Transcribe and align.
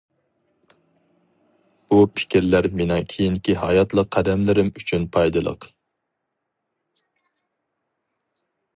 بۇ 1.91 1.99
پىكىرلەر 2.19 2.69
مېنىڭ 2.79 3.05
كېيىنكى 3.13 3.57
ھاياتلىق 3.65 4.11
قەدەملىرىم 4.17 4.75
ئۈچۈن 4.81 5.07
پايدىلىق. 5.17 5.71